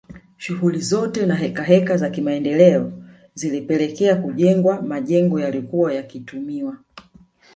[0.37, 2.93] Shughuli zote na hekaheka za kimaendeleo
[3.33, 6.77] zilipelekea kujengwa majengo yaliyokuwa yakitumiwa